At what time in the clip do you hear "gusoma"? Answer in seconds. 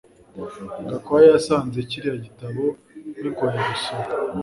3.69-4.07